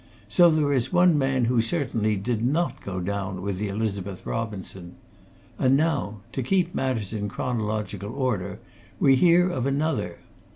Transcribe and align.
So 0.27 0.49
there 0.49 0.73
is 0.73 0.91
one 0.91 1.15
man 1.15 1.45
who 1.45 1.61
certainly 1.61 2.15
did 2.15 2.43
not 2.43 2.81
go 2.81 2.99
down 2.99 3.43
with 3.43 3.59
the 3.59 3.67
Elizabeth 3.67 4.25
Robinson. 4.25 4.95
And 5.59 5.77
now 5.77 6.21
to 6.31 6.41
keep 6.41 6.73
matters 6.73 7.13
in 7.13 7.29
chronological 7.29 8.09
order 8.11 8.57
we 8.99 9.15
hear 9.15 9.47
of 9.47 9.67
another. 9.67 10.17